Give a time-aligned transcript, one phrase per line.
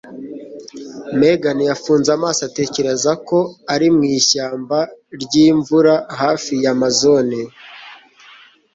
[1.19, 3.39] Megan yafunze amaso atekereza ko
[3.73, 4.77] ari mu ishyamba
[5.23, 7.39] ryimvura hafi ya Amazone.